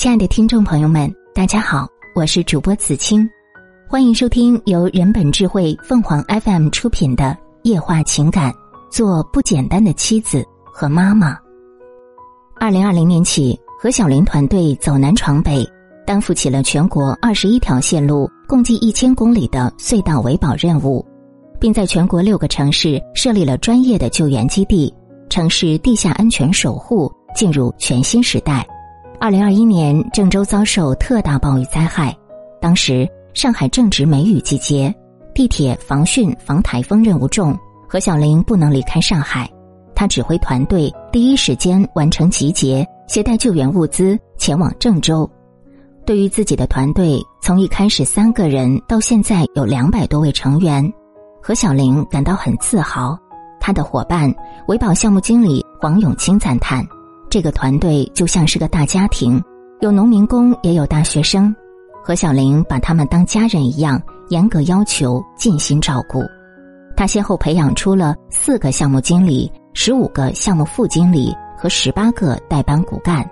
[0.00, 3.28] 亲爱的听众朋友们，大家好，我是主播子清，
[3.86, 7.24] 欢迎收听由人本智慧凤凰 FM 出品的
[7.64, 8.50] 《夜话情感》，
[8.90, 10.42] 做不简单的妻子
[10.72, 11.36] 和妈妈。
[12.54, 15.68] 二零二零年起，何小玲团队走南闯北，
[16.06, 21.04] 担负起了全国二十一条线路、共计一千公里的隧道维保任务，
[21.60, 24.90] 并在全国六个城市设立了专业的救援基地，
[25.28, 28.66] 城市地下安全守护进入全新时代。
[29.20, 32.16] 二零二一年，郑州遭受特大暴雨灾害，
[32.58, 34.92] 当时上海正值梅雨季节，
[35.34, 37.54] 地铁防汛防台风任务重，
[37.86, 39.46] 何小玲不能离开上海，
[39.94, 45.30] 她指挥团队第一时间完成集结，携带救援物资前往郑州。
[46.06, 50.90] 对于自己的团队，从一开始三个人到现在有两百多位成员，
[51.42, 53.18] 何小玲感到很自豪。
[53.60, 54.34] 她的伙伴
[54.66, 56.82] 维保项目经理黄永清赞叹。
[57.30, 59.40] 这个团队就像是个大家庭，
[59.80, 61.54] 有农民工，也有大学生。
[62.02, 66.24] 何小玲把他们当家人一样，严格要求，尽心照顾。
[66.96, 73.24] 他先后培养出了四个项目经理、十五个项目副经理和十八个代班骨干。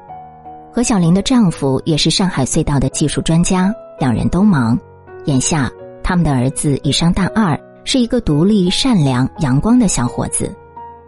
[0.73, 4.79] 何小玲的丈夫也是上海隧道的技术专家，两人都忙。
[5.25, 5.69] 眼下，
[6.05, 10.55] 他们的儿子已上大二，是一个独立、善良、阳光的小伙子。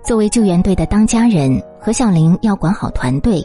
[0.05, 3.43] 作为救援队的当家人，何小玲要管好团队。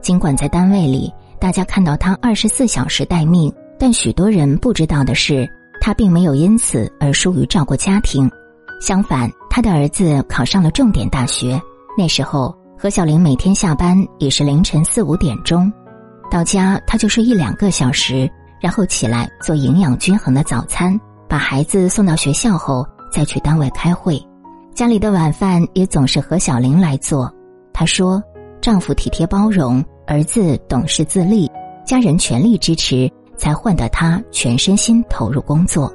[0.00, 5.46] 尽管在单位里，大家看到她二十四小时待命，但许多人不知道的是，
[5.82, 8.30] 她并没有因此而疏于照顾家庭。
[8.80, 11.60] 相反，她的儿子考上了重点大学。
[11.96, 15.70] 那时候，何小玲每天下班已是凌晨四五点钟，
[16.30, 24.18] 到家她就睡一两个小时，然后起来做营养均衡的早餐，把孩子送到学校后，再去单位开会。
[24.74, 27.32] 家里的晚饭也总是何小玲来做。
[27.74, 28.22] 她说
[28.62, 31.50] ：“丈夫体贴包容，儿子懂事自立，
[31.84, 35.92] 家人全力支持，才换得她全身心投入工作。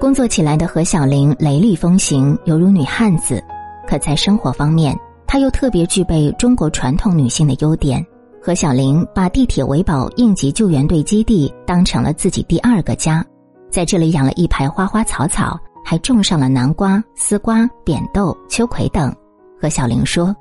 [0.00, 3.38] 工作起来的何小玲雷厉风行，犹如女汉子；
[3.86, 8.04] 可在生活方面，她又特别具备中国传统女性的优点。
[8.42, 13.24] 何小玲把地铁维保应急救援队基地当成了自己第二个家，
[13.70, 19.12] 在这里养了一排花花草草。”还种上了南瓜、丝瓜、扁豆、秋葵等。
[19.60, 20.32] 何小玲说：“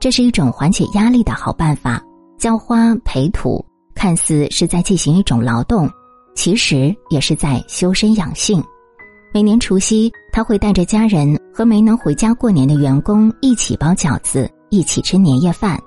[0.00, 2.02] 这是一种缓解压力的好办法。
[2.38, 3.62] 浇花、培土，
[3.94, 5.86] 看似是在进行一种劳动，
[6.34, 8.64] 其实也是在修身养性。
[9.30, 15.78] 每年除夕，他会带着家人和没能回家过年的员工一起包饺子，一起吃年夜饭。”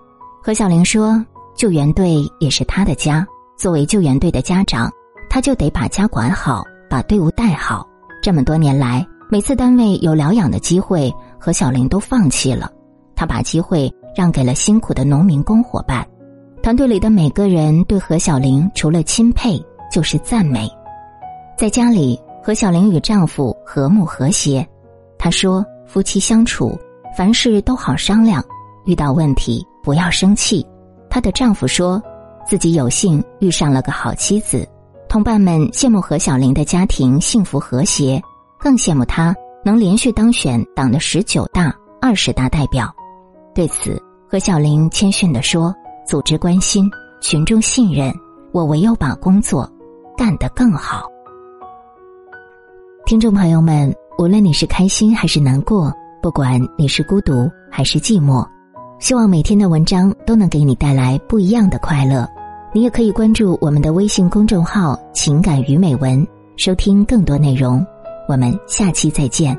[0.43, 1.19] 何小玲说
[1.57, 3.25] ：“救援队也是他的家。
[3.57, 4.91] 作为救援队的家长，
[5.27, 7.83] 他就得把家管好，把队伍带好。”
[8.21, 12.71] 这么多年来，每次单位有疗养的机会，何小玲都放弃了。
[13.15, 16.05] 她把机会让给了辛苦的农民工伙伴。
[16.61, 20.69] 团队里的每个人对何小玲除了钦佩就是赞美。
[21.57, 24.65] 在家里，何小玲与丈夫和睦和谐。
[25.17, 26.77] 她说：“夫妻相处，
[27.15, 28.43] 凡事都好商量，
[28.85, 30.65] 遇到问题不要生气。”
[31.09, 32.01] 她的丈夫说
[32.47, 34.67] ：“自己有幸遇上了个好妻子。”
[35.07, 38.19] 同伴们羡慕何小玲的家庭幸福和谐，
[38.57, 41.71] 更羡慕她能连续当选党的十九大、
[42.01, 42.91] 二十大代表。
[43.53, 45.73] 对此，何小玲谦逊地说
[46.07, 46.89] ：“组织关心，
[47.21, 48.11] 群众信任，
[48.51, 49.69] 我唯有把工作
[50.17, 51.07] 干得更好。”
[53.05, 58.43] 听众朋友们，无论你是开心还是难过，不管你是孤独还是寂寞，
[58.97, 62.27] 希望每天的文章都能给你带来不一样的快乐。
[62.73, 66.25] 你也可以关注我们的微信公众号“情感与美文”，
[66.57, 67.85] 收听更多内容。
[68.27, 69.55] 我们下期再见。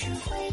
[0.00, 0.49] 智慧